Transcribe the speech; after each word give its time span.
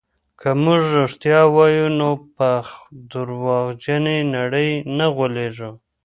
که 0.39 0.49
موږ 0.63 0.81
رښتیا 0.99 1.39
ووایو 1.47 1.87
نو 1.99 2.09
په 2.35 2.49
درواغجنې 3.11 4.17
نړۍ 4.35 4.69
نه 4.97 5.05
غولېږو. 5.15 5.71